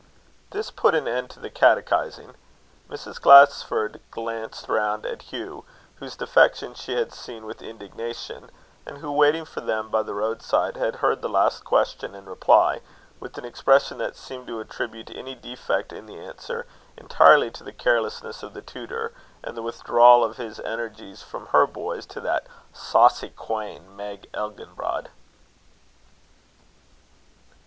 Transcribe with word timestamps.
This 0.49 0.71
put 0.71 0.95
an 0.95 1.07
end 1.07 1.29
to 1.29 1.39
the 1.39 1.51
catechising. 1.51 2.33
Mrs. 2.89 3.21
Glasford 3.21 3.99
glanced 4.09 4.67
round 4.67 5.05
at 5.05 5.21
Hugh, 5.31 5.63
whose 5.97 6.15
defection 6.15 6.73
she 6.73 6.93
had 6.95 7.13
seen 7.13 7.45
with 7.45 7.61
indignation, 7.61 8.49
and 8.83 8.97
who, 8.97 9.11
waiting 9.11 9.45
for 9.45 9.61
them 9.61 9.89
by 9.89 10.01
the 10.01 10.15
roadside, 10.15 10.75
had 10.75 10.95
heard 11.05 11.21
the 11.21 11.29
last 11.29 11.63
question 11.65 12.15
and 12.15 12.25
reply, 12.25 12.81
with 13.19 13.37
an 13.37 13.45
expression 13.45 13.99
that 13.99 14.15
seemed 14.17 14.47
to 14.47 14.59
attribute 14.59 15.11
any 15.15 15.35
defect 15.35 15.93
in 15.93 16.07
the 16.07 16.17
answer, 16.17 16.65
entirely 16.97 17.51
to 17.51 17.63
the 17.63 17.71
carelessness 17.71 18.41
of 18.41 18.55
the 18.55 18.63
tutor, 18.63 19.13
and 19.43 19.55
the 19.55 19.61
withdrawal 19.61 20.23
of 20.23 20.37
his 20.37 20.59
energies 20.61 21.21
from 21.21 21.45
her 21.49 21.67
boys 21.67 22.07
to 22.07 22.19
that 22.19 22.47
"saucy 22.73 23.29
quean, 23.29 23.95
Meg 23.95 24.31
Elginbrod." 24.33 25.09